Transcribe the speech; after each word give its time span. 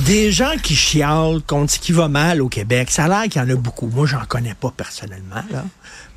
Des 0.00 0.32
gens 0.32 0.56
qui 0.62 0.74
chialent 0.74 1.40
contre 1.46 1.72
ce 1.72 1.78
qui 1.78 1.92
va 1.92 2.08
mal 2.08 2.42
au 2.42 2.48
Québec, 2.48 2.90
ça 2.90 3.04
a 3.04 3.08
l'air 3.08 3.22
qu'il 3.22 3.40
y 3.40 3.44
en 3.44 3.48
a 3.48 3.54
beaucoup. 3.54 3.86
Moi, 3.86 4.06
j'en 4.06 4.24
connais 4.26 4.54
pas 4.54 4.72
personnellement, 4.76 5.42
là. 5.50 5.64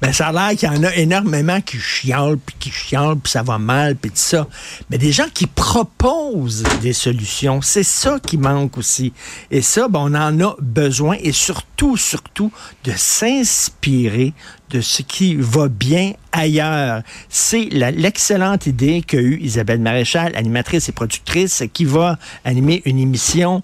Mais 0.01 0.13
ça 0.13 0.27
a 0.27 0.31
l'air 0.31 0.57
qu'il 0.57 0.71
y 0.71 0.77
en 0.77 0.83
a 0.83 0.93
énormément 0.95 1.59
qui 1.61 1.77
chialent, 1.79 2.37
puis 2.37 2.55
qui 2.59 2.71
chialent, 2.71 3.17
puis 3.17 3.31
ça 3.31 3.41
va 3.41 3.57
mal, 3.57 3.95
puis 3.95 4.11
tout 4.11 4.17
ça. 4.17 4.47
Mais 4.89 4.97
des 4.97 5.11
gens 5.11 5.27
qui 5.33 5.47
proposent 5.47 6.63
des 6.81 6.93
solutions, 6.93 7.61
c'est 7.61 7.83
ça 7.83 8.19
qui 8.19 8.37
manque 8.37 8.77
aussi. 8.77 9.11
Et 9.49 9.61
ça, 9.61 9.87
ben, 9.87 9.99
on 9.99 10.13
en 10.13 10.39
a 10.39 10.55
besoin, 10.59 11.17
et 11.21 11.31
surtout, 11.31 11.97
surtout, 11.97 12.51
de 12.83 12.91
s'inspirer 12.95 14.33
de 14.69 14.81
ce 14.81 15.01
qui 15.01 15.35
va 15.35 15.67
bien 15.67 16.13
ailleurs. 16.31 17.01
C'est 17.29 17.69
l'excellente 17.71 18.67
idée 18.67 19.01
qu'a 19.01 19.17
eue 19.17 19.39
Isabelle 19.41 19.79
Maréchal, 19.79 20.35
animatrice 20.35 20.89
et 20.89 20.91
productrice, 20.91 21.63
qui 21.73 21.85
va 21.85 22.19
animer 22.43 22.81
une 22.85 22.99
émission 22.99 23.63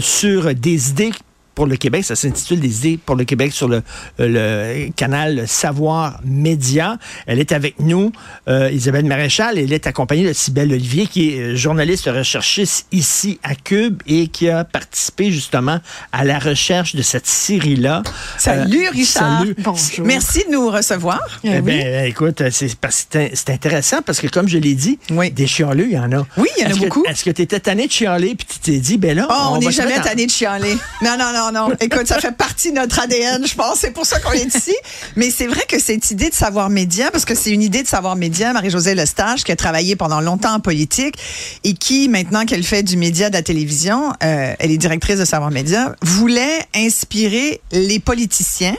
sur 0.00 0.54
des 0.54 0.90
idées 0.90 1.12
pour 1.56 1.66
le 1.66 1.76
Québec. 1.76 2.04
Ça 2.04 2.14
s'intitule 2.14 2.60
Des 2.60 2.78
idées 2.78 2.98
pour 3.04 3.16
le 3.16 3.24
Québec 3.24 3.52
sur 3.52 3.66
le, 3.66 3.82
euh, 4.20 4.84
le 4.86 4.92
canal 4.92 5.48
Savoir 5.48 6.20
Média. 6.24 6.98
Elle 7.26 7.40
est 7.40 7.50
avec 7.50 7.80
nous, 7.80 8.12
euh, 8.46 8.70
Isabelle 8.70 9.06
Maréchal. 9.06 9.58
Elle 9.58 9.72
est 9.72 9.88
accompagnée 9.88 10.28
de 10.28 10.32
Cybelle 10.32 10.72
Olivier, 10.72 11.06
qui 11.06 11.30
est 11.30 11.40
euh, 11.40 11.56
journaliste 11.56 12.04
recherchiste 12.04 12.86
ici 12.92 13.40
à 13.42 13.54
Cube 13.54 14.02
et 14.06 14.28
qui 14.28 14.50
a 14.50 14.64
participé 14.64 15.32
justement 15.32 15.80
à 16.12 16.24
la 16.24 16.38
recherche 16.38 16.94
de 16.94 17.02
cette 17.02 17.26
série-là. 17.26 18.02
Salut, 18.36 18.88
Richard. 18.90 19.40
Salut. 19.40 19.56
Bonjour. 19.58 20.06
Merci 20.06 20.44
de 20.46 20.52
nous 20.52 20.68
recevoir. 20.68 21.22
Eh, 21.42 21.54
eh 21.56 21.60
bien, 21.62 22.04
écoute, 22.04 22.42
c'est 22.50 23.50
intéressant 23.50 24.02
parce 24.02 24.20
que, 24.20 24.26
comme 24.26 24.46
je 24.46 24.58
l'ai 24.58 24.74
dit, 24.74 24.98
des 25.32 25.46
chialeux, 25.46 25.86
il 25.86 25.94
y 25.94 25.98
en 25.98 26.12
a. 26.12 26.26
Oui, 26.36 26.48
il 26.58 26.64
y 26.64 26.66
en 26.66 26.76
a 26.76 26.78
beaucoup. 26.78 27.04
Est-ce 27.08 27.24
que 27.24 27.30
tu 27.30 27.40
étais 27.40 27.60
tanné 27.60 27.86
de 27.86 27.92
chialer 27.92 28.34
puis 28.34 28.46
tu 28.46 28.58
t'es 28.58 28.78
dit, 28.78 28.98
ben 28.98 29.16
là, 29.16 29.26
oh, 29.30 29.52
on 29.52 29.58
n'est 29.58 29.70
jamais 29.70 29.98
tanné 30.00 30.26
de 30.26 30.30
chialer. 30.30 30.76
non, 31.02 31.16
non, 31.18 31.32
non 31.32 31.45
non, 31.52 31.68
non. 31.68 31.76
Écoute, 31.80 32.06
ça 32.06 32.18
fait 32.20 32.36
partie 32.36 32.70
de 32.70 32.76
notre 32.76 33.00
ADN, 33.00 33.46
je 33.46 33.54
pense. 33.54 33.78
C'est 33.78 33.90
pour 33.90 34.06
ça 34.06 34.20
qu'on 34.20 34.32
est 34.32 34.54
ici. 34.54 34.74
Mais 35.16 35.30
c'est 35.30 35.46
vrai 35.46 35.62
que 35.68 35.78
cette 35.78 36.10
idée 36.10 36.30
de 36.30 36.34
savoir 36.34 36.70
média, 36.70 37.10
parce 37.10 37.24
que 37.24 37.34
c'est 37.34 37.50
une 37.50 37.62
idée 37.62 37.82
de 37.82 37.88
savoir 37.88 38.16
média, 38.16 38.52
Marie-Josée 38.52 38.94
Lestage, 38.94 39.44
qui 39.44 39.52
a 39.52 39.56
travaillé 39.56 39.96
pendant 39.96 40.20
longtemps 40.20 40.54
en 40.54 40.60
politique 40.60 41.16
et 41.64 41.74
qui, 41.74 42.08
maintenant 42.08 42.44
qu'elle 42.44 42.64
fait 42.64 42.82
du 42.82 42.96
média 42.96 43.28
de 43.28 43.34
la 43.34 43.42
télévision, 43.42 44.12
euh, 44.22 44.54
elle 44.58 44.70
est 44.70 44.78
directrice 44.78 45.18
de 45.18 45.24
savoir 45.24 45.50
média, 45.50 45.94
voulait 46.02 46.60
inspirer 46.74 47.60
les 47.72 47.98
politiciens 47.98 48.76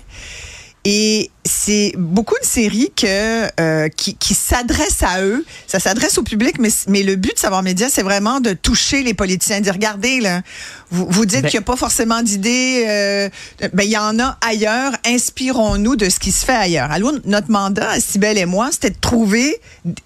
et 0.85 1.31
c'est 1.67 1.93
beaucoup 1.97 2.35
de 2.41 2.45
séries 2.45 2.91
que, 2.95 3.45
euh, 3.59 3.89
qui, 3.89 4.15
qui 4.15 4.33
s'adressent 4.35 5.03
à 5.03 5.21
eux. 5.21 5.45
Ça 5.67 5.79
s'adresse 5.79 6.17
au 6.17 6.23
public, 6.23 6.59
mais, 6.59 6.69
mais 6.87 7.03
le 7.03 7.17
but 7.17 7.33
de 7.33 7.39
Savoir 7.39 7.61
Média, 7.61 7.89
c'est 7.89 8.03
vraiment 8.03 8.39
de 8.39 8.53
toucher 8.53 9.03
les 9.03 9.13
politiciens, 9.13 9.59
de 9.59 9.63
dire, 9.63 9.73
regardez, 9.73 10.21
là, 10.21 10.43
vous, 10.91 11.05
vous 11.09 11.25
dites 11.25 11.41
ben 11.41 11.49
qu'il 11.49 11.59
n'y 11.59 11.63
a 11.63 11.65
pas 11.65 11.75
forcément 11.75 12.21
d'idées, 12.21 12.85
euh, 12.87 13.29
ben, 13.73 13.83
il 13.83 13.89
y 13.89 13.97
en 13.97 14.17
a 14.17 14.37
ailleurs. 14.47 14.93
Inspirons-nous 15.05 15.97
de 15.97 16.07
ce 16.07 16.19
qui 16.19 16.31
se 16.31 16.45
fait 16.45 16.53
ailleurs. 16.53 16.89
Alors, 16.89 17.11
notre 17.25 17.51
mandat, 17.51 17.99
Sybelle 17.99 18.37
et 18.37 18.45
moi, 18.45 18.69
c'était 18.71 18.91
de 18.91 18.99
trouver 19.01 19.57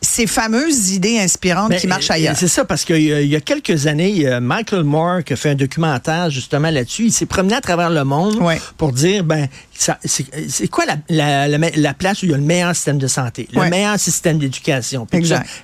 ces 0.01 0.25
fameuses 0.25 0.89
idées 0.93 1.19
inspirantes 1.19 1.69
ben, 1.69 1.79
qui 1.79 1.85
marchent 1.85 2.09
ailleurs. 2.09 2.35
C'est 2.35 2.47
ça, 2.47 2.65
parce 2.65 2.85
qu'il 2.85 3.01
y 3.03 3.35
a 3.35 3.39
quelques 3.39 3.85
années, 3.85 4.27
Michael 4.41 4.83
Moore 4.83 5.23
qui 5.23 5.33
a 5.33 5.35
fait 5.35 5.51
un 5.51 5.55
documentaire 5.55 6.31
justement 6.31 6.71
là-dessus. 6.71 7.05
Il 7.05 7.11
s'est 7.13 7.27
promené 7.27 7.53
à 7.53 7.61
travers 7.61 7.91
le 7.91 8.03
monde 8.03 8.41
pour 8.77 8.93
dire, 8.93 9.23
ben, 9.23 9.47
c'est 10.05 10.67
quoi 10.67 10.85
la, 10.85 11.47
la 11.47 11.57
la, 11.75 11.93
place 11.93 12.21
où 12.21 12.25
il 12.25 12.31
y 12.31 12.33
a 12.33 12.37
le 12.37 12.43
meilleur 12.43 12.75
système 12.75 12.97
de 12.97 13.07
santé, 13.07 13.47
le 13.53 13.69
meilleur 13.69 13.99
système 13.99 14.37
d'éducation. 14.37 15.07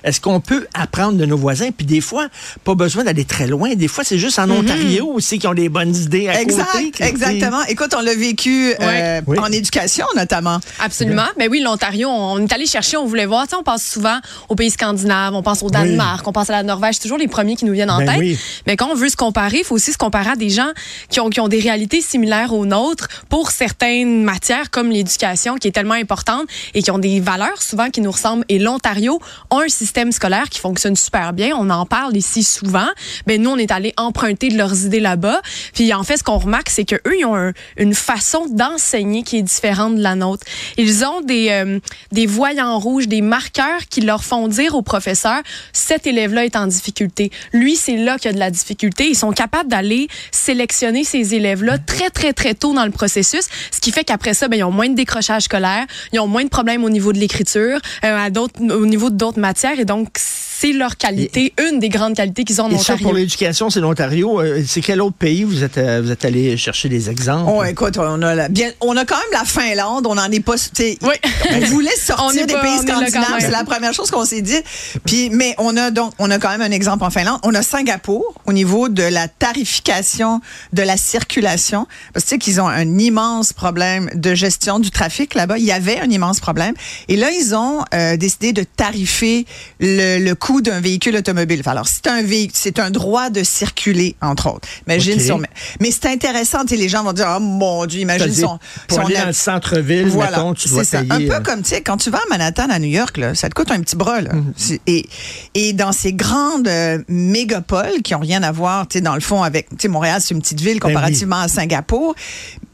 Est-ce 0.04 0.20
qu'on 0.20 0.40
peut 0.40 0.66
apprendre 0.74 1.18
de 1.18 1.24
nos 1.24 1.36
voisins? 1.36 1.70
Puis 1.76 1.86
des 1.86 2.00
fois, 2.00 2.28
pas 2.64 2.74
besoin 2.74 3.04
d'aller 3.04 3.24
très 3.24 3.46
loin. 3.46 3.74
Des 3.74 3.88
fois, 3.88 4.04
c'est 4.04 4.18
juste 4.18 4.38
en 4.38 4.46
mm-hmm. 4.46 4.58
Ontario 4.58 5.06
aussi 5.06 5.38
qui 5.38 5.46
ont 5.46 5.54
des 5.54 5.68
bonnes 5.68 5.94
idées 5.94 6.28
à 6.28 6.40
exact, 6.40 6.72
côté. 6.72 7.04
Exactement. 7.04 7.62
Écoute, 7.68 7.94
on 7.96 8.00
l'a 8.00 8.14
vécu 8.14 8.74
euh, 8.80 9.20
en 9.38 9.52
éducation 9.52 10.06
notamment. 10.16 10.58
Absolument. 10.80 11.26
Mais 11.38 11.48
oui, 11.48 11.60
l'Ontario, 11.60 12.08
on 12.08 12.38
est 12.44 12.52
allé 12.52 12.66
chercher, 12.66 12.96
on 12.96 13.06
voulait 13.06 13.26
voir. 13.26 13.46
on 13.56 13.62
pense 13.62 13.82
souvent 13.82 14.18
aux 14.48 14.54
pays 14.54 14.70
scandinaves, 14.70 15.34
on 15.34 15.42
pense 15.42 15.62
au 15.62 15.70
Danemark, 15.70 16.26
on 16.26 16.32
pense 16.32 16.50
à 16.50 16.54
la 16.54 16.62
Norvège. 16.62 16.96
C'est 16.96 17.02
toujours 17.02 17.18
les 17.18 17.28
premiers 17.28 17.56
qui 17.56 17.64
nous 17.64 17.72
viennent 17.72 17.90
en 17.90 17.98
ben 17.98 18.18
tête. 18.18 18.38
Mais 18.66 18.76
quand 18.76 18.88
on 18.90 18.94
veut 18.94 19.08
se 19.08 19.16
comparer, 19.16 19.58
il 19.58 19.64
faut 19.64 19.74
aussi 19.74 19.92
se 19.92 19.98
comparer 19.98 20.30
à 20.30 20.36
des 20.36 20.50
gens 20.50 20.70
qui 21.08 21.20
ont, 21.20 21.30
qui 21.30 21.40
ont 21.40 21.48
des 21.48 21.60
réalités 21.60 22.00
similaires 22.00 22.52
aux 22.52 22.66
nôtres 22.66 23.08
pour 23.28 23.50
certaines 23.50 24.07
matières 24.08 24.70
comme 24.70 24.90
l'éducation 24.90 25.56
qui 25.56 25.68
est 25.68 25.72
tellement 25.72 25.94
importante 25.94 26.46
et 26.74 26.82
qui 26.82 26.90
ont 26.90 26.98
des 26.98 27.20
valeurs 27.20 27.62
souvent 27.62 27.90
qui 27.90 28.00
nous 28.00 28.10
ressemblent. 28.10 28.44
Et 28.48 28.58
l'Ontario 28.58 29.20
a 29.50 29.62
un 29.62 29.68
système 29.68 30.12
scolaire 30.12 30.48
qui 30.48 30.60
fonctionne 30.60 30.96
super 30.96 31.32
bien. 31.32 31.56
On 31.56 31.70
en 31.70 31.86
parle 31.86 32.16
ici 32.16 32.42
souvent. 32.42 32.88
Ben 33.26 33.40
nous, 33.40 33.50
on 33.50 33.56
est 33.56 33.70
allé 33.70 33.92
emprunter 33.96 34.48
de 34.48 34.56
leurs 34.56 34.84
idées 34.84 35.00
là-bas. 35.00 35.40
Puis 35.74 35.92
en 35.94 36.02
fait, 36.02 36.18
ce 36.18 36.24
qu'on 36.24 36.38
remarque, 36.38 36.70
c'est 36.70 36.84
que 36.84 36.96
eux, 36.96 37.18
ils 37.18 37.24
ont 37.24 37.52
une 37.76 37.94
façon 37.94 38.46
d'enseigner 38.50 39.22
qui 39.22 39.38
est 39.38 39.42
différente 39.42 39.96
de 39.96 40.02
la 40.02 40.14
nôtre. 40.14 40.44
Ils 40.76 41.04
ont 41.04 41.20
des 41.20 41.50
euh, 41.50 41.78
des 42.12 42.26
voyants 42.26 42.78
rouges, 42.78 43.08
des 43.08 43.20
marqueurs 43.20 43.86
qui 43.90 44.00
leur 44.00 44.24
font 44.24 44.48
dire 44.48 44.74
aux 44.74 44.82
professeurs 44.82 45.42
cet 45.72 46.06
élève-là 46.06 46.44
est 46.44 46.56
en 46.56 46.66
difficulté. 46.66 47.30
Lui, 47.52 47.76
c'est 47.76 47.96
là 47.96 48.18
qu'il 48.18 48.26
y 48.26 48.28
a 48.30 48.34
de 48.34 48.38
la 48.38 48.50
difficulté. 48.50 49.08
Ils 49.08 49.16
sont 49.16 49.32
capables 49.32 49.68
d'aller 49.68 50.08
sélectionner 50.30 51.04
ces 51.04 51.34
élèves-là 51.34 51.78
très 51.78 52.10
très 52.10 52.32
très 52.32 52.54
tôt 52.54 52.74
dans 52.74 52.84
le 52.84 52.90
processus, 52.90 53.46
ce 53.70 53.80
qui 53.80 53.87
fait 53.92 54.04
qu'après 54.04 54.34
ça, 54.34 54.48
ben 54.48 54.56
ils 54.58 54.64
ont 54.64 54.70
moins 54.70 54.88
de 54.88 54.94
décrochage 54.94 55.42
scolaire, 55.42 55.86
ils 56.12 56.20
ont 56.20 56.26
moins 56.26 56.44
de 56.44 56.48
problèmes 56.48 56.84
au 56.84 56.90
niveau 56.90 57.12
de 57.12 57.18
l'écriture, 57.18 57.78
euh, 58.04 58.16
à 58.16 58.30
d'autres, 58.30 58.60
au 58.60 58.86
niveau 58.86 59.10
d'autres 59.10 59.40
matières, 59.40 59.78
et 59.78 59.84
donc 59.84 60.18
c'est 60.60 60.72
leur 60.72 60.96
qualité, 60.96 61.52
une 61.68 61.78
des 61.78 61.88
grandes 61.88 62.16
qualités 62.16 62.42
qu'ils 62.42 62.60
ont 62.60 62.64
en 62.64 62.70
et 62.70 62.74
Ontario. 62.74 62.96
Ça 62.98 63.02
pour 63.02 63.12
l'éducation, 63.12 63.70
c'est 63.70 63.78
l'Ontario. 63.78 64.40
Euh, 64.40 64.64
c'est 64.66 64.80
quel 64.80 65.00
autre 65.00 65.16
pays 65.16 65.44
vous 65.44 65.62
êtes 65.62 65.78
euh, 65.78 66.00
vous 66.02 66.10
êtes 66.10 66.24
allé 66.24 66.56
chercher 66.56 66.88
des 66.88 67.08
exemples? 67.10 67.50
Oh, 67.54 67.62
écoute, 67.62 67.96
on 67.96 68.20
a 68.22 68.48
bien, 68.48 68.70
on 68.80 68.96
a 68.96 69.04
quand 69.04 69.16
même 69.16 69.40
la 69.40 69.44
Finlande. 69.44 70.06
On 70.08 70.16
n'en 70.16 70.30
est 70.30 70.40
pas. 70.40 70.56
Oui. 71.02 71.14
On 71.52 71.60
voulait 71.66 71.96
sortir 71.96 72.44
des 72.46 72.54
pays 72.54 72.78
scandinaves. 72.78 73.38
C'est 73.38 73.50
la 73.50 73.62
première 73.62 73.94
chose 73.94 74.10
qu'on 74.10 74.24
s'est 74.24 74.42
dit. 74.42 74.60
Puis, 75.04 75.30
mais 75.30 75.54
on 75.58 75.76
a 75.76 75.92
donc, 75.92 76.12
on 76.18 76.28
a 76.30 76.38
quand 76.38 76.50
même 76.50 76.62
un 76.62 76.72
exemple 76.72 77.04
en 77.04 77.10
Finlande. 77.10 77.38
On 77.44 77.54
a 77.54 77.62
Singapour 77.62 78.34
au 78.46 78.52
niveau 78.52 78.88
de 78.88 79.04
la 79.04 79.28
tarification 79.28 80.40
de 80.72 80.82
la 80.82 80.96
circulation, 80.96 81.86
parce 82.12 82.24
que 82.24 82.30
tu 82.30 82.34
sais 82.34 82.38
qu'ils 82.38 82.60
ont 82.60 82.68
un 82.68 82.98
immense 82.98 83.52
problème 83.52 84.10
de 84.14 84.34
gestion 84.34 84.80
du 84.80 84.90
trafic 84.90 85.34
là-bas. 85.34 85.58
Il 85.58 85.64
y 85.64 85.72
avait 85.72 86.00
un 86.00 86.10
immense 86.10 86.40
problème. 86.40 86.74
Et 87.06 87.16
là, 87.16 87.30
ils 87.30 87.54
ont 87.54 87.84
euh, 87.94 88.16
décidé 88.16 88.52
de 88.52 88.64
tarifer 88.64 89.46
le, 89.78 90.18
le 90.18 90.34
coût 90.34 90.47
d'un 90.60 90.80
véhicule 90.80 91.16
automobile. 91.16 91.62
Alors, 91.66 91.86
c'est 91.86 92.06
un 92.06 92.22
véhicule, 92.22 92.56
c'est 92.56 92.78
un 92.78 92.90
droit 92.90 93.30
de 93.30 93.42
circuler, 93.42 94.16
entre 94.20 94.50
autres. 94.50 94.68
Imagine 94.86 95.20
si 95.20 95.32
on 95.32 95.38
mais 95.80 95.90
c'est 95.90 96.06
intéressant, 96.06 96.64
et 96.64 96.76
les 96.76 96.88
gens 96.88 97.04
vont 97.04 97.12
dire, 97.12 97.26
oh 97.36 97.40
mon 97.40 97.86
Dieu, 97.86 98.00
imagine 98.00 98.32
si 98.32 98.44
on, 98.44 98.58
pour 98.88 99.00
aller 99.00 99.14
dans 99.14 99.26
le 99.26 99.32
centre-ville, 99.32 100.08
voilà, 100.08 100.38
mettons, 100.38 100.54
tu 100.54 100.68
dois 100.68 100.84
ça. 100.84 101.00
payer. 101.00 101.12
Un 101.12 101.18
peu 101.28 101.34
euh, 101.34 101.40
comme, 101.40 101.62
tu 101.62 101.70
sais, 101.70 101.82
quand 101.82 101.96
tu 101.96 102.10
vas 102.10 102.18
à 102.18 102.28
Manhattan, 102.30 102.68
à 102.70 102.78
New 102.78 102.88
York, 102.88 103.16
là, 103.18 103.34
ça 103.34 103.48
te 103.48 103.54
coûte 103.54 103.70
un 103.70 103.80
petit 103.80 103.96
bras, 103.96 104.20
là. 104.20 104.32
Mhm. 104.32 104.78
Et, 104.86 105.06
et 105.54 105.72
dans 105.72 105.92
ces 105.92 106.12
grandes 106.12 106.68
euh, 106.68 106.98
mégapoles 107.08 108.02
qui 108.02 108.14
ont 108.14 108.20
rien 108.20 108.42
à 108.42 108.50
voir, 108.50 108.88
tu 108.88 108.98
sais, 108.98 109.00
dans 109.02 109.14
le 109.14 109.20
fond, 109.20 109.42
avec, 109.42 109.68
tu 109.70 109.76
sais, 109.80 109.88
Montréal, 109.88 110.20
c'est 110.22 110.34
une 110.34 110.40
petite 110.40 110.60
ville 110.60 110.80
ben 110.80 110.88
comparativement 110.88 111.40
à 111.40 111.48
Singapour. 111.48 112.14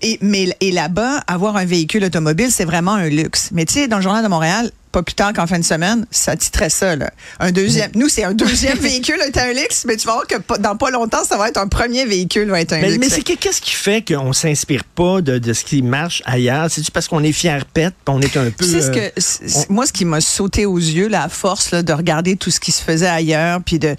Et, 0.02 0.18
mais, 0.20 0.56
et 0.60 0.70
là-bas, 0.70 1.22
avoir 1.26 1.56
un 1.56 1.64
véhicule 1.64 2.04
automobile, 2.04 2.50
c'est 2.50 2.64
vraiment 2.64 2.94
un 2.94 3.08
luxe. 3.08 3.50
Mais 3.52 3.64
tu 3.64 3.74
sais, 3.74 3.88
dans 3.88 3.96
le 3.96 4.02
Journal 4.02 4.22
de 4.22 4.28
Montréal, 4.28 4.70
pas 4.94 5.02
plus 5.02 5.14
tard 5.14 5.32
qu'en 5.32 5.48
fin 5.48 5.58
de 5.58 5.64
semaine, 5.64 6.06
ça 6.12 6.36
titrait 6.36 6.70
ça. 6.70 6.94
Là. 6.94 7.10
Un 7.40 7.50
deuxième. 7.50 7.90
Nous, 7.96 8.08
c'est 8.08 8.22
un 8.22 8.32
deuxième 8.32 8.78
véhicule, 8.80 9.16
un 9.20 9.52
luxe, 9.52 9.84
mais 9.86 9.96
tu 9.96 10.06
vas 10.06 10.12
voir 10.12 10.26
que 10.28 10.36
dans 10.58 10.76
pas 10.76 10.90
longtemps, 10.90 11.24
ça 11.24 11.36
va 11.36 11.48
être 11.48 11.58
un 11.58 11.66
premier 11.66 12.06
véhicule, 12.06 12.48
va 12.48 12.60
être 12.60 12.74
un 12.74 12.80
mais, 12.80 12.96
Mais 12.98 13.08
c'est 13.08 13.22
qu'est-ce 13.22 13.60
qui 13.60 13.72
fait 13.72 14.06
qu'on 14.06 14.32
s'inspire 14.32 14.84
pas 14.84 15.20
de, 15.20 15.52
ce 15.52 15.64
qui 15.64 15.82
marche 15.82 16.22
ailleurs? 16.26 16.68
C'est 16.70 16.88
parce 16.90 17.08
qu'on 17.08 17.24
est 17.24 17.32
fier 17.32 17.66
pète, 17.66 17.94
on 18.06 18.20
est 18.20 18.36
un 18.36 18.50
peu. 18.50 18.64
Tu 18.64 18.70
sais 18.70 18.82
ce 18.82 18.90
que 18.90 19.00
euh, 19.00 19.64
moi, 19.68 19.84
ce 19.84 19.92
qui 19.92 20.04
m'a 20.04 20.20
sauté 20.20 20.64
aux 20.64 20.78
yeux, 20.78 21.08
la 21.08 21.28
force 21.28 21.72
là, 21.72 21.82
de 21.82 21.92
regarder 21.92 22.36
tout 22.36 22.52
ce 22.52 22.60
qui 22.60 22.70
se 22.70 22.82
faisait 22.82 23.08
ailleurs, 23.08 23.60
puis 23.64 23.80
de 23.80 23.96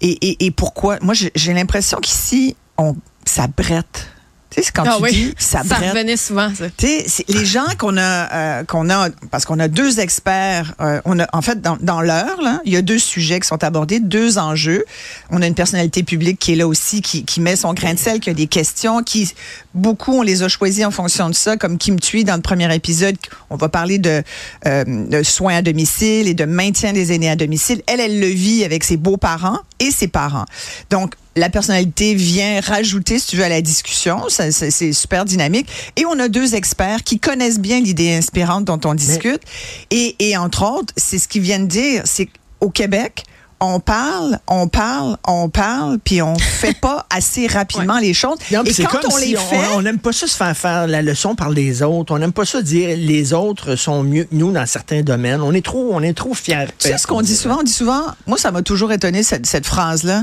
et, 0.00 0.18
et, 0.22 0.46
et 0.46 0.50
pourquoi? 0.50 0.98
Moi, 1.02 1.14
j'ai 1.14 1.52
l'impression 1.52 1.98
qu'ici, 1.98 2.56
on 2.78 2.96
ça 3.26 3.46
brette 3.46 4.06
tu 4.50 4.62
sais, 4.62 4.70
quand 4.72 4.84
ah 4.86 4.98
tu 5.04 5.12
dis 5.12 5.34
ça, 5.38 5.62
ça 5.62 5.76
revenait 5.76 6.16
souvent. 6.16 6.50
Ça. 6.54 6.66
Tu 6.76 6.86
sais, 7.06 7.24
les 7.28 7.44
gens 7.44 7.66
qu'on 7.78 7.96
a, 7.96 8.32
euh, 8.32 8.64
qu'on 8.64 8.88
a, 8.90 9.10
parce 9.30 9.44
qu'on 9.44 9.58
a 9.58 9.68
deux 9.68 10.00
experts. 10.00 10.74
Euh, 10.80 11.00
on 11.04 11.18
a, 11.18 11.26
en 11.32 11.42
fait, 11.42 11.60
dans, 11.60 11.76
dans 11.80 12.00
l'heure, 12.00 12.40
là, 12.42 12.60
il 12.64 12.72
y 12.72 12.76
a 12.76 12.82
deux 12.82 12.98
sujets 12.98 13.40
qui 13.40 13.46
sont 13.46 13.62
abordés, 13.62 14.00
deux 14.00 14.38
enjeux. 14.38 14.84
On 15.30 15.42
a 15.42 15.46
une 15.46 15.54
personnalité 15.54 16.02
publique 16.02 16.38
qui 16.38 16.52
est 16.52 16.56
là 16.56 16.66
aussi, 16.66 17.02
qui, 17.02 17.24
qui 17.24 17.40
met 17.40 17.56
son 17.56 17.74
grain 17.74 17.94
de 17.94 17.98
sel, 17.98 18.20
qui 18.20 18.30
a 18.30 18.34
des 18.34 18.46
questions, 18.46 19.02
qui 19.02 19.32
beaucoup 19.74 20.12
on 20.12 20.22
les 20.22 20.42
a 20.42 20.48
choisis 20.48 20.84
en 20.84 20.90
fonction 20.90 21.28
de 21.28 21.34
ça, 21.34 21.56
comme 21.56 21.78
Kim 21.78 22.00
Thuy 22.00 22.24
dans 22.24 22.36
le 22.36 22.42
premier 22.42 22.72
épisode. 22.74 23.16
On 23.50 23.56
va 23.56 23.68
parler 23.68 23.98
de, 23.98 24.22
euh, 24.66 24.84
de 24.84 25.22
soins 25.22 25.56
à 25.56 25.62
domicile 25.62 26.26
et 26.26 26.34
de 26.34 26.44
maintien 26.44 26.92
des 26.92 27.12
aînés 27.12 27.30
à 27.30 27.36
domicile. 27.36 27.82
Elle, 27.86 28.00
elle 28.00 28.20
le 28.20 28.26
vit 28.26 28.64
avec 28.64 28.84
ses 28.84 28.96
beaux-parents 28.96 29.58
et 29.78 29.90
ses 29.90 30.08
parents. 30.08 30.46
Donc 30.90 31.14
la 31.38 31.48
personnalité 31.50 32.14
vient 32.14 32.60
rajouter, 32.60 33.18
si 33.18 33.28
tu 33.28 33.36
veux, 33.36 33.44
à 33.44 33.48
la 33.48 33.62
discussion. 33.62 34.22
C'est 34.28 34.92
super 34.92 35.24
dynamique. 35.24 35.68
Et 35.96 36.04
on 36.06 36.18
a 36.18 36.28
deux 36.28 36.54
experts 36.54 37.02
qui 37.04 37.18
connaissent 37.18 37.60
bien 37.60 37.80
l'idée 37.80 38.14
inspirante 38.14 38.64
dont 38.64 38.80
on 38.84 38.94
discute. 38.94 39.42
Et, 39.90 40.16
et 40.18 40.36
entre 40.36 40.64
autres, 40.64 40.92
c'est 40.96 41.18
ce 41.18 41.28
qu'ils 41.28 41.42
viennent 41.42 41.68
dire, 41.68 42.02
c'est 42.04 42.28
au 42.60 42.70
Québec, 42.70 43.24
on 43.60 43.80
parle, 43.80 44.38
on 44.46 44.68
parle, 44.68 45.16
on 45.26 45.48
parle, 45.48 45.98
puis 45.98 46.22
on 46.22 46.36
fait 46.38 46.78
pas 46.78 47.06
assez 47.10 47.46
rapidement 47.46 47.98
les 47.98 48.14
choses. 48.14 48.38
et 48.50 48.84
quand 48.84 49.00
on 49.12 49.16
les 49.16 49.34
fait, 49.36 49.68
on 49.74 49.82
n'aime 49.82 49.98
pas 49.98 50.12
ça 50.12 50.26
se 50.26 50.36
faire 50.36 50.56
faire 50.56 50.86
la 50.86 51.02
leçon 51.02 51.34
par 51.34 51.50
les 51.50 51.82
autres. 51.82 52.14
On 52.14 52.18
n'aime 52.18 52.32
pas 52.32 52.44
ça 52.44 52.62
dire 52.62 52.96
les 52.96 53.32
autres 53.32 53.76
sont 53.76 54.02
mieux 54.02 54.24
que 54.24 54.34
nous 54.34 54.52
dans 54.52 54.66
certains 54.66 55.02
domaines. 55.02 55.40
On 55.40 55.52
est 55.52 55.64
trop, 55.64 55.90
on 55.92 56.02
est 56.02 56.14
trop 56.14 56.34
fiers. 56.34 56.66
Tu 56.78 56.88
sais 56.88 56.98
ce 56.98 57.06
qu'on 57.06 57.22
dit 57.22 57.36
souvent, 57.36 57.58
on 57.60 57.64
dit 57.64 57.72
souvent. 57.72 58.02
Moi, 58.26 58.38
ça 58.38 58.52
m'a 58.52 58.62
toujours 58.62 58.92
étonné 58.92 59.22
cette, 59.22 59.46
cette 59.46 59.66
phrase 59.66 60.04
là. 60.04 60.22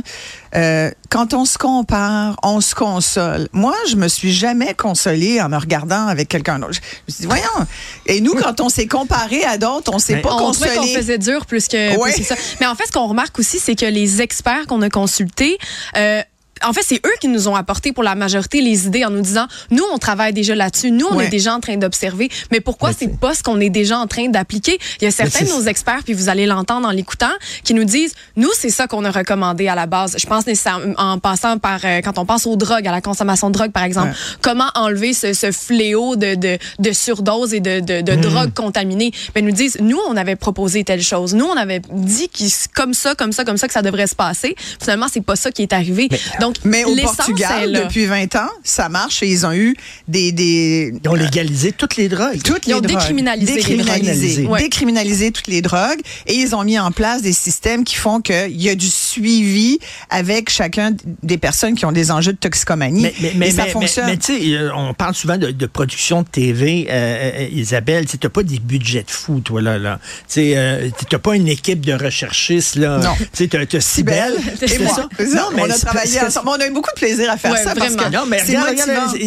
Euh, 0.55 0.91
quand 1.09 1.33
on 1.33 1.45
se 1.45 1.57
compare, 1.57 2.37
on 2.43 2.61
se 2.61 2.75
console. 2.75 3.47
Moi, 3.51 3.75
je 3.89 3.95
me 3.95 4.07
suis 4.07 4.33
jamais 4.33 4.73
consolée 4.73 5.41
en 5.41 5.49
me 5.49 5.57
regardant 5.57 6.07
avec 6.07 6.29
quelqu'un 6.29 6.59
d'autre. 6.59 6.73
Je 6.73 6.79
me 6.79 7.13
suis 7.13 7.21
dit, 7.21 7.27
voyons. 7.27 7.67
Et 8.05 8.21
nous, 8.21 8.33
quand 8.33 8.61
on 8.61 8.69
s'est 8.69 8.87
comparé 8.87 9.43
à 9.43 9.57
d'autres, 9.57 9.91
on 9.93 9.99
s'est 9.99 10.21
pas 10.21 10.33
on 10.33 10.47
consolé. 10.47 10.77
On 10.77 10.87
faisait 10.87 11.17
dur 11.17 11.45
plus 11.45 11.67
que, 11.67 11.99
plus 12.01 12.15
que 12.15 12.23
ça. 12.23 12.35
Mais 12.59 12.67
en 12.67 12.75
fait, 12.75 12.87
ce 12.87 12.91
qu'on 12.91 13.07
remarque 13.07 13.37
aussi, 13.39 13.59
c'est 13.59 13.75
que 13.75 13.85
les 13.85 14.21
experts 14.21 14.67
qu'on 14.67 14.81
a 14.81 14.89
consultés 14.89 15.57
euh, 15.97 16.21
en 16.67 16.73
fait, 16.73 16.81
c'est 16.83 17.01
eux 17.05 17.13
qui 17.19 17.27
nous 17.27 17.47
ont 17.47 17.55
apporté 17.55 17.93
pour 17.93 18.03
la 18.03 18.15
majorité 18.15 18.61
les 18.61 18.87
idées 18.87 19.05
en 19.05 19.09
nous 19.09 19.21
disant, 19.21 19.47
nous, 19.71 19.83
on 19.93 19.97
travaille 19.97 20.33
déjà 20.33 20.55
là-dessus, 20.55 20.91
nous, 20.91 21.07
on 21.09 21.19
est 21.19 21.29
déjà 21.29 21.53
en 21.53 21.59
train 21.59 21.77
d'observer, 21.77 22.29
mais 22.51 22.59
pourquoi 22.59 22.91
c'est 22.93 23.19
pas 23.19 23.33
ce 23.33 23.43
qu'on 23.43 23.59
est 23.59 23.69
déjà 23.69 23.97
en 23.97 24.07
train 24.07 24.27
d'appliquer? 24.29 24.79
Il 25.01 25.05
y 25.05 25.07
a 25.07 25.11
certains 25.11 25.45
de 25.45 25.49
nos 25.49 25.63
experts, 25.63 26.01
puis 26.03 26.13
vous 26.13 26.29
allez 26.29 26.45
l'entendre 26.45 26.87
en 26.87 26.91
l'écoutant, 26.91 27.33
qui 27.63 27.73
nous 27.73 27.83
disent, 27.83 28.13
nous, 28.35 28.49
c'est 28.57 28.69
ça 28.69 28.87
qu'on 28.87 29.05
a 29.05 29.11
recommandé 29.11 29.67
à 29.67 29.75
la 29.75 29.85
base. 29.85 30.15
Je 30.17 30.25
pense 30.25 30.45
nécessairement 30.47 30.93
en 30.97 31.19
passant 31.19 31.57
par, 31.57 31.79
euh, 31.83 32.01
quand 32.01 32.17
on 32.17 32.25
pense 32.25 32.45
aux 32.45 32.55
drogues, 32.55 32.87
à 32.87 32.91
la 32.91 33.01
consommation 33.01 33.49
de 33.49 33.53
drogue, 33.53 33.71
par 33.71 33.83
exemple, 33.83 34.15
comment 34.41 34.69
enlever 34.75 35.13
ce, 35.13 35.33
ce 35.33 35.51
fléau 35.51 36.15
de, 36.15 36.35
de, 36.35 36.57
de, 36.79 36.91
surdose 36.91 37.53
et 37.53 37.59
de, 37.59 37.79
de, 37.79 38.01
de 38.01 38.13
mmh. 38.13 38.21
drogue 38.21 38.53
contaminée. 38.53 39.11
Mais 39.35 39.41
nous 39.41 39.51
disent, 39.51 39.77
nous, 39.79 39.99
on 40.07 40.17
avait 40.17 40.35
proposé 40.35 40.83
telle 40.83 41.01
chose. 41.01 41.33
Nous, 41.33 41.45
on 41.45 41.57
avait 41.57 41.81
dit 41.91 42.29
qu 42.29 42.45
comme 42.73 42.93
ça, 42.93 43.15
comme 43.15 43.31
ça, 43.31 43.45
comme 43.45 43.57
ça, 43.57 43.67
que 43.67 43.73
ça 43.73 43.81
devrait 43.81 44.07
se 44.07 44.15
passer. 44.15 44.55
Finalement, 44.79 45.07
c'est 45.11 45.21
pas 45.21 45.35
ça 45.35 45.51
qui 45.51 45.61
est 45.61 45.73
arrivé. 45.73 46.09
Donc, 46.39 46.54
mais 46.63 46.83
au 46.83 46.95
Portugal, 46.95 47.71
depuis 47.71 48.05
20 48.05 48.35
ans, 48.35 48.49
ça 48.63 48.89
marche 48.89 49.21
et 49.23 49.27
ils 49.27 49.45
ont 49.45 49.53
eu 49.53 49.75
des... 50.07 50.31
des 50.31 50.93
ils 51.03 51.09
ont 51.09 51.15
légalisé 51.15 51.71
toutes 51.71 51.97
les 51.97 52.09
drogues. 52.09 52.41
Toutes 52.43 52.65
ils 52.65 52.69
les 52.69 52.75
ont 52.75 52.81
drogues. 52.81 52.97
décriminalisé, 52.97 53.55
décriminalisé, 53.55 54.47
décriminalisé. 54.57 55.31
Toutes 55.31 55.47
les 55.47 55.61
drogues 55.61 55.99
et 56.27 56.33
ils 56.33 56.55
ont 56.55 56.63
mis 56.63 56.79
en 56.79 56.91
place 56.91 57.21
des 57.21 57.33
systèmes 57.33 57.83
qui 57.83 57.95
font 57.95 58.21
qu'il 58.21 58.61
y 58.61 58.69
a 58.69 58.75
du 58.75 58.89
suivi 59.15 59.79
avec 60.09 60.49
chacun 60.49 60.91
des 61.23 61.37
personnes 61.37 61.75
qui 61.75 61.85
ont 61.85 61.91
des 61.91 62.11
enjeux 62.11 62.33
de 62.33 62.37
toxicomanie. 62.37 63.03
Mais, 63.03 63.13
mais, 63.21 63.33
mais 63.35 63.51
ça 63.51 63.65
fonctionne. 63.65 64.07
Mais, 64.07 64.17
tu 64.17 64.37
sais, 64.37 64.57
euh, 64.57 64.75
on 64.75 64.93
parle 64.93 65.15
souvent 65.15 65.37
de, 65.37 65.51
de 65.51 65.65
production 65.65 66.21
de 66.21 66.27
TV, 66.27 66.87
euh, 66.89 67.31
euh 67.41 67.47
Isabelle. 67.51 68.05
Tu 68.05 68.17
n'as 68.21 68.29
pas 68.29 68.43
des 68.43 68.59
budgets 68.59 69.03
de 69.03 69.11
fou, 69.11 69.39
toi, 69.39 69.61
là. 69.61 69.77
là. 69.77 69.99
Tu 70.27 70.53
euh, 70.55 70.89
n'as 71.11 71.19
pas 71.19 71.35
une 71.35 71.47
équipe 71.47 71.81
de 71.81 71.93
recherchistes, 71.93 72.75
là. 72.75 72.99
Non. 72.99 73.13
Tu 73.33 73.49
sais, 73.49 73.65
tu 73.67 73.77
as 73.77 73.81
Cybelle. 73.81 74.35
C'est 74.59 74.85
ça. 74.87 75.07
Non, 75.19 75.49
mais 75.55 75.61
on 75.61 75.69
a 75.69 75.77
travaillé 75.77 76.21
ensemble. 76.21 76.49
On 76.49 76.59
a 76.59 76.67
eu 76.67 76.71
beaucoup 76.71 76.91
de 76.93 76.99
plaisir 76.99 77.31
à 77.31 77.37
faire 77.37 77.55
ça. 77.57 77.73
Vraiment. 77.73 77.95
Parce 77.95 78.09
que 78.09 78.15
non, 78.15 78.25
mais 78.25 78.41
regarde, 78.41 78.75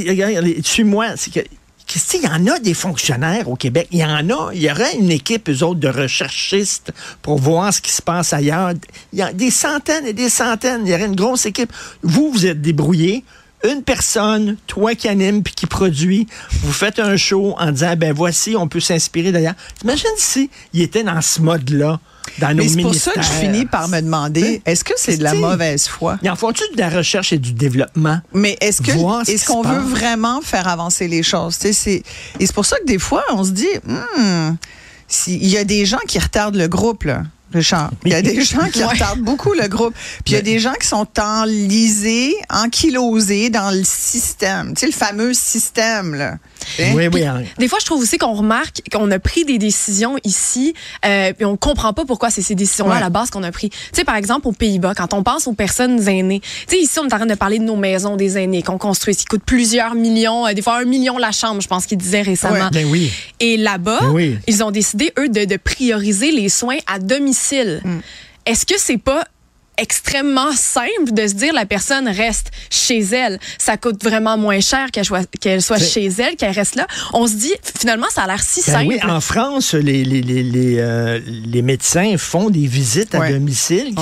regarde, 0.08 0.64
suis-moi. 0.64 1.16
C'est 1.16 1.32
que 1.32 1.40
il 2.14 2.22
y 2.22 2.28
en 2.28 2.46
a 2.46 2.58
des 2.58 2.74
fonctionnaires 2.74 3.48
au 3.48 3.56
Québec. 3.56 3.88
Il 3.90 3.98
y 3.98 4.04
en 4.04 4.30
a. 4.30 4.50
Il 4.52 4.62
y 4.62 4.70
aurait 4.70 4.96
une 4.96 5.10
équipe, 5.10 5.48
eux 5.48 5.62
autres, 5.62 5.80
de 5.80 5.88
recherchistes 5.88 6.92
pour 7.22 7.38
voir 7.38 7.72
ce 7.72 7.80
qui 7.80 7.92
se 7.92 8.02
passe 8.02 8.32
ailleurs. 8.32 8.72
Il 9.12 9.18
y 9.18 9.22
a 9.22 9.32
des 9.32 9.50
centaines 9.50 10.06
et 10.06 10.12
des 10.12 10.28
centaines. 10.28 10.82
Il 10.84 10.90
y 10.90 10.94
aurait 10.94 11.06
une 11.06 11.16
grosse 11.16 11.46
équipe. 11.46 11.72
Vous, 12.02 12.30
vous 12.30 12.46
êtes 12.46 12.60
débrouillés. 12.60 13.24
Une 13.64 13.82
personne, 13.82 14.56
toi 14.66 14.94
qui 14.94 15.08
anime 15.08 15.42
puis 15.42 15.54
qui 15.54 15.66
produit, 15.66 16.26
vous 16.62 16.72
faites 16.72 16.98
un 16.98 17.16
show 17.16 17.54
en 17.58 17.72
disant, 17.72 17.96
ben 17.96 18.12
voici, 18.12 18.54
on 18.56 18.68
peut 18.68 18.80
s'inspirer 18.80 19.32
d'ailleurs. 19.32 19.54
Imagine 19.82 20.10
si 20.16 20.50
il 20.72 20.82
était 20.82 21.02
dans 21.02 21.20
ce 21.20 21.40
mode-là. 21.40 21.98
Mais 22.54 22.68
c'est 22.68 22.82
pour 22.82 22.94
ça 22.94 23.12
que 23.12 23.22
je 23.22 23.28
finis 23.28 23.66
par 23.66 23.88
me 23.88 24.00
demander, 24.00 24.62
est-ce 24.64 24.84
que 24.84 24.92
c'est 24.96 25.16
de 25.16 25.24
la 25.24 25.34
mauvaise 25.34 25.88
foi? 25.88 26.18
Il 26.22 26.30
en 26.30 26.36
faut-tu 26.36 26.62
de 26.74 26.78
la 26.78 26.90
recherche 26.90 27.32
et 27.32 27.38
du 27.38 27.52
développement? 27.52 28.20
Mais 28.32 28.56
est-ce 28.60 28.82
que 28.82 29.30
est-ce 29.30 29.46
qu'on 29.46 29.62
veut 29.62 29.80
vraiment 29.80 30.40
faire 30.40 30.68
avancer 30.68 31.08
les 31.08 31.22
choses? 31.22 31.58
et 31.64 31.72
c'est 31.72 32.02
pour 32.54 32.66
ça 32.66 32.78
que 32.78 32.84
des 32.84 32.98
fois, 32.98 33.24
on 33.30 33.44
se 33.44 33.50
dit, 33.50 33.66
hmm, 33.84 34.56
il 35.26 35.48
y 35.48 35.56
a 35.56 35.64
des 35.64 35.86
gens 35.86 36.00
qui 36.06 36.18
retardent 36.18 36.56
le 36.56 36.68
groupe, 36.68 37.04
là. 37.04 37.22
Richard. 37.52 37.90
Il 38.04 38.12
y 38.12 38.14
a 38.14 38.22
des 38.22 38.42
gens 38.42 38.68
qui 38.72 38.82
retardent 38.84 39.20
beaucoup 39.20 39.52
le 39.52 39.68
groupe. 39.68 39.94
Puis 40.24 40.32
il 40.32 40.32
y 40.34 40.36
a 40.36 40.42
des 40.42 40.58
gens 40.58 40.74
qui 40.74 40.86
sont 40.86 41.06
enlisés, 41.18 42.34
ankylosés 42.50 43.50
dans 43.50 43.70
le 43.70 43.82
système. 43.84 44.74
Tu 44.74 44.80
sais, 44.80 44.86
le 44.86 44.92
fameux 44.92 45.34
système, 45.34 46.14
là. 46.14 46.36
Hein? 46.78 46.92
Oui, 46.94 47.08
oui. 47.12 47.24
Hein. 47.24 47.42
Des 47.58 47.68
fois, 47.68 47.78
je 47.80 47.86
trouve 47.86 48.02
aussi 48.02 48.18
qu'on 48.18 48.34
remarque 48.34 48.82
qu'on 48.92 49.10
a 49.10 49.18
pris 49.18 49.44
des 49.44 49.58
décisions 49.58 50.16
ici, 50.24 50.74
euh, 51.04 51.32
puis 51.32 51.44
on 51.44 51.56
comprend 51.56 51.92
pas 51.92 52.04
pourquoi 52.04 52.30
c'est 52.30 52.42
ces 52.42 52.54
décisions-là 52.54 52.96
à 52.96 53.00
la 53.00 53.10
base 53.10 53.30
qu'on 53.30 53.42
a 53.42 53.52
pris. 53.52 53.70
Tu 53.70 53.78
sais, 53.92 54.04
par 54.04 54.16
exemple, 54.16 54.48
aux 54.48 54.52
Pays-Bas, 54.52 54.94
quand 54.94 55.14
on 55.14 55.22
pense 55.22 55.46
aux 55.46 55.52
personnes 55.54 56.06
aînées, 56.08 56.40
tu 56.40 56.76
sais, 56.76 56.82
ici, 56.82 56.98
on 56.98 57.08
est 57.08 57.14
en 57.14 57.18
train 57.18 57.26
de 57.26 57.34
parler 57.34 57.58
de 57.58 57.64
nos 57.64 57.76
maisons 57.76 58.16
des 58.16 58.38
aînés 58.38 58.62
qu'on 58.62 58.78
construit, 58.78 59.16
qui 59.16 59.24
coûtent 59.24 59.44
plusieurs 59.44 59.94
millions, 59.94 60.46
euh, 60.46 60.52
des 60.52 60.62
fois 60.62 60.78
un 60.78 60.84
million 60.84 61.18
la 61.18 61.32
chambre, 61.32 61.60
je 61.60 61.68
pense 61.68 61.86
qu'ils 61.86 61.98
disaient 61.98 62.22
récemment. 62.22 62.68
Ben 62.72 62.86
oui. 62.86 63.10
Et 63.40 63.56
là-bas, 63.56 64.00
ben 64.00 64.38
ils 64.46 64.62
ont 64.62 64.70
décidé, 64.70 65.12
eux, 65.18 65.28
de, 65.28 65.44
de 65.44 65.56
prioriser 65.56 66.30
les 66.30 66.48
soins 66.48 66.78
à 66.86 66.98
domicile 66.98 67.78
Mm. 67.84 67.98
Est-ce 68.46 68.64
que 68.64 68.74
c'est 68.78 68.98
pas 68.98 69.24
extrêmement 69.78 70.52
simple 70.52 71.12
de 71.12 71.26
se 71.26 71.34
dire 71.34 71.54
la 71.54 71.66
personne 71.66 72.08
reste 72.08 72.50
chez 72.70 73.00
elle. 73.00 73.38
Ça 73.58 73.76
coûte 73.76 74.02
vraiment 74.04 74.36
moins 74.36 74.60
cher 74.60 74.90
qu'elle 74.90 75.04
soit, 75.04 75.28
qu'elle 75.40 75.62
soit 75.62 75.78
chez 75.78 76.06
elle, 76.06 76.36
qu'elle 76.36 76.52
reste 76.52 76.74
là. 76.74 76.86
On 77.14 77.26
se 77.26 77.34
dit, 77.34 77.54
finalement, 77.78 78.06
ça 78.10 78.22
a 78.22 78.26
l'air 78.26 78.42
si 78.42 78.62
ben 78.66 78.72
simple. 78.72 78.86
Oui, 78.88 79.00
en 79.02 79.20
France, 79.20 79.74
les, 79.74 80.04
les, 80.04 80.20
les, 80.20 80.42
les, 80.42 80.78
euh, 80.78 81.20
les 81.26 81.62
médecins 81.62 82.16
font 82.18 82.50
des 82.50 82.66
visites 82.66 83.14
à 83.14 83.30
domicile. 83.30 83.94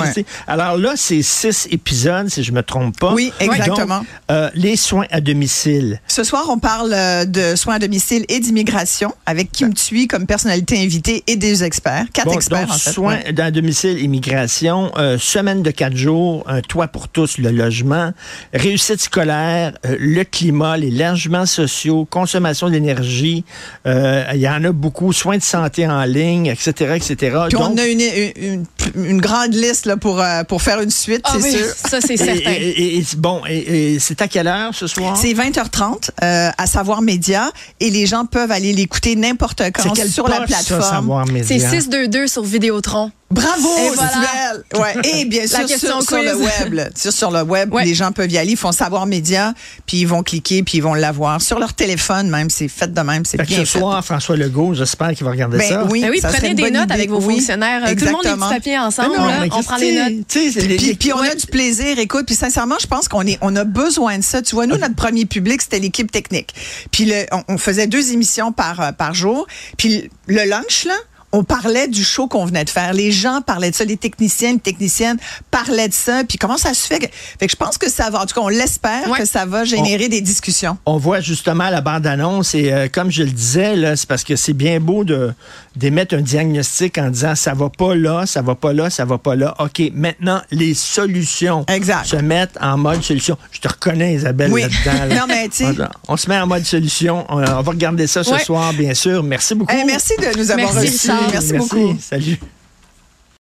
Alors 0.46 0.76
là, 0.76 0.94
c'est 0.96 1.22
six 1.22 1.68
épisodes, 1.70 2.28
si 2.28 2.42
je 2.42 2.52
me 2.52 2.62
trompe 2.62 2.98
pas. 2.98 3.12
Oui, 3.12 3.32
exactement. 3.40 4.04
euh, 4.30 4.50
les 4.54 4.76
soins 4.76 5.06
à 5.10 5.20
domicile. 5.20 6.00
Ce 6.06 6.24
soir, 6.24 6.46
on 6.48 6.58
parle 6.58 6.92
euh, 6.92 7.24
de 7.24 7.56
soins 7.56 7.74
à 7.74 7.78
domicile 7.78 8.24
et 8.28 8.40
d'immigration 8.40 9.14
avec 9.26 9.52
Kim 9.52 9.74
Thuy 9.74 10.08
comme 10.08 10.26
personnalité 10.26 10.82
invitée 10.82 11.22
et 11.26 11.36
des 11.36 11.64
experts. 11.64 12.06
Quatre 12.12 12.32
experts, 12.32 12.66
donc, 12.66 12.70
en 12.70 12.78
fait. 12.78 12.90
Soins 12.90 13.18
à 13.36 13.50
domicile, 13.50 13.98
immigration, 13.98 14.90
euh, 14.96 15.18
semaine 15.18 15.62
de 15.66 15.70
quatre 15.72 15.96
jours, 15.96 16.44
un 16.46 16.60
toit 16.60 16.86
pour 16.86 17.08
tous, 17.08 17.38
le 17.38 17.50
logement, 17.50 18.12
réussite 18.54 19.00
scolaire, 19.00 19.72
euh, 19.84 19.96
le 19.98 20.22
climat, 20.24 20.76
les 20.76 20.90
logements 20.90 21.46
sociaux, 21.46 22.06
consommation 22.08 22.70
d'énergie. 22.70 23.44
Euh, 23.86 24.24
il 24.34 24.40
y 24.40 24.48
en 24.48 24.62
a 24.64 24.72
beaucoup, 24.72 25.12
soins 25.12 25.38
de 25.38 25.42
santé 25.42 25.86
en 25.86 26.04
ligne, 26.04 26.46
etc., 26.46 26.94
etc. 26.94 27.36
Puis 27.48 27.58
on 27.58 27.76
a 27.76 27.86
une, 27.86 28.64
une, 28.94 29.20
grande 29.20 29.54
liste 29.54 29.86
là, 29.86 29.96
pour, 29.96 30.20
euh, 30.20 30.44
pour 30.44 30.62
faire 30.62 30.80
une 30.80 30.90
suite, 30.90 31.22
ah 31.24 31.34
c'est 31.40 31.50
sûr. 31.50 31.66
Ça, 31.66 32.00
c'est 32.00 32.16
certain. 32.16 32.52
Et, 32.52 33.02
bon, 33.16 33.42
et, 33.48 33.98
c'est 33.98 34.22
à 34.22 34.28
quelle 34.28 34.46
heure 34.46 34.72
ce 34.72 34.86
soir? 34.86 35.16
C'est 35.16 35.32
20h30 35.32 36.10
à 36.20 36.66
Savoir 36.66 37.02
Média 37.02 37.50
et 37.80 37.90
les 37.90 38.06
gens 38.06 38.24
peuvent 38.24 38.52
aller 38.52 38.72
l'écouter 38.72 39.16
n'importe 39.16 39.62
quand 39.74 39.94
sur 40.06 40.28
la 40.28 40.42
plateforme. 40.42 41.24
C'est 41.42 41.58
622 41.58 42.28
sur 42.28 42.44
Vidéotron. 42.44 43.10
Bravo, 43.28 43.68
et 43.76 44.78
Ouais. 44.78 44.94
Et 45.04 45.24
bien 45.24 45.46
sûr, 45.48 45.68
sur, 45.68 46.02
sur, 46.02 46.22
le 46.22 46.36
web, 46.36 46.80
sur, 46.94 47.12
sur 47.12 47.30
le 47.32 47.42
web, 47.42 47.74
les 47.84 47.94
gens 47.94 48.12
peuvent 48.12 48.30
y 48.30 48.38
aller, 48.38 48.52
ils 48.52 48.56
font 48.56 48.70
savoir 48.70 49.06
média, 49.06 49.52
puis 49.84 49.98
ils 49.98 50.06
vont 50.06 50.22
cliquer, 50.22 50.62
puis 50.62 50.78
ils 50.78 50.80
vont 50.80 50.94
l'avoir 50.94 51.42
sur 51.42 51.58
leur 51.58 51.74
téléphone 51.74 52.30
même. 52.30 52.50
C'est 52.50 52.68
fait 52.68 52.92
de 52.92 53.00
même, 53.00 53.24
c'est 53.24 53.42
bien 53.42 53.58
ce 53.58 53.64
soir, 53.64 54.04
François 54.04 54.36
Legault, 54.36 54.74
j'espère 54.74 55.12
qu'il 55.12 55.24
va 55.24 55.32
regarder 55.32 55.58
ben 55.58 55.68
ça. 55.68 55.84
Oui, 55.84 56.02
ben 56.02 56.10
oui 56.10 56.20
prenez 56.22 56.54
des 56.54 56.70
notes 56.70 56.90
avec 56.90 57.10
vos 57.10 57.20
fonctionnaires. 57.20 57.82
Tout 57.96 58.04
le 58.04 58.12
monde 58.12 58.26
est 58.26 58.34
petit 58.34 58.54
papier 58.54 58.78
ensemble. 58.78 59.16
on 59.18 59.62
prend 59.62 59.76
les 59.76 59.92
notes. 59.92 60.26
Puis, 60.28 60.94
puis 60.94 61.12
on 61.12 61.20
a 61.20 61.34
du 61.34 61.46
plaisir. 61.46 61.98
Écoute, 61.98 62.26
puis 62.26 62.36
sincèrement, 62.36 62.76
je 62.80 62.86
pense 62.86 63.08
qu'on 63.08 63.22
est, 63.22 63.38
on 63.40 63.54
a 63.56 63.64
besoin 63.64 64.18
de 64.18 64.24
ça. 64.24 64.40
Tu 64.42 64.54
vois, 64.54 64.66
nous, 64.66 64.76
notre 64.76 64.94
premier 64.94 65.26
public, 65.26 65.62
c'était 65.62 65.80
l'équipe 65.80 66.10
technique. 66.12 66.54
Puis 66.92 67.06
le, 67.06 67.26
on, 67.32 67.42
on, 67.48 67.58
faisait 67.58 67.86
deux 67.86 68.12
émissions 68.12 68.52
par 68.52 68.80
euh, 68.80 68.92
par 68.92 69.14
jour. 69.14 69.46
Puis 69.76 70.10
le 70.26 70.44
lunch 70.44 70.84
là 70.84 70.94
on 71.32 71.44
parlait 71.44 71.88
du 71.88 72.04
show 72.04 72.26
qu'on 72.28 72.44
venait 72.44 72.64
de 72.64 72.70
faire. 72.70 72.92
Les 72.92 73.12
gens 73.12 73.40
parlaient 73.42 73.70
de 73.70 73.74
ça, 73.74 73.84
les 73.84 73.96
techniciens, 73.96 74.52
les 74.52 74.58
techniciennes 74.58 75.18
parlaient 75.50 75.88
de 75.88 75.94
ça. 75.94 76.22
Puis 76.24 76.38
comment 76.38 76.56
ça 76.56 76.74
se 76.74 76.86
fait? 76.86 76.98
Que, 76.98 77.06
fait 77.38 77.46
que 77.46 77.52
je 77.52 77.56
pense 77.56 77.78
que 77.78 77.90
ça 77.90 78.10
va, 78.10 78.22
en 78.22 78.26
tout 78.26 78.34
cas, 78.34 78.40
on 78.40 78.48
l'espère 78.48 79.10
que 79.10 79.24
ça 79.24 79.44
va 79.44 79.64
générer 79.64 80.08
des 80.08 80.20
discussions. 80.20 80.78
On 80.86 80.98
voit 80.98 81.20
justement 81.20 81.68
la 81.70 81.80
bande-annonce 81.80 82.54
et 82.54 82.72
euh, 82.72 82.88
comme 82.90 83.10
je 83.10 83.22
le 83.22 83.30
disais, 83.30 83.96
c'est 83.96 84.08
parce 84.08 84.24
que 84.24 84.36
c'est 84.36 84.52
bien 84.52 84.80
beau 84.80 85.04
de 85.04 85.32
d'émettre 85.74 86.14
un 86.14 86.22
diagnostic 86.22 86.96
en 86.96 87.10
disant 87.10 87.34
ça 87.34 87.52
va 87.52 87.68
pas 87.68 87.94
là, 87.94 88.24
ça 88.24 88.40
va 88.40 88.54
pas 88.54 88.72
là, 88.72 88.88
ça 88.88 89.04
va 89.04 89.18
pas 89.18 89.36
là. 89.36 89.54
OK, 89.58 89.82
maintenant, 89.92 90.40
les 90.50 90.72
solutions 90.72 91.66
exact. 91.68 92.06
se 92.06 92.16
mettent 92.16 92.56
en 92.60 92.78
mode 92.78 93.02
solution. 93.02 93.36
Je 93.52 93.60
te 93.60 93.68
reconnais, 93.68 94.14
Isabelle, 94.14 94.50
là-dedans. 94.50 95.14
non, 95.20 95.26
mais 95.28 95.50
on, 95.60 96.14
on, 96.14 96.16
se 96.16 96.28
met 96.30 96.38
en 96.38 96.46
mode 96.46 96.64
solution. 96.64 97.26
On, 97.28 97.40
va 97.40 97.60
regarder 97.60 98.06
ça 98.06 98.24
ce 98.24 98.38
soir, 98.38 98.72
bien 98.72 98.94
sûr. 98.94 99.22
Merci 99.22 99.54
beaucoup. 99.54 99.74
merci 99.86 100.14
de 100.18 100.38
nous 100.38 100.50
avoir 100.50 100.74
reçus. 100.74 101.10
Merci, 101.32 101.52
beaucoup. 101.54 101.96
Salut. 102.00 102.38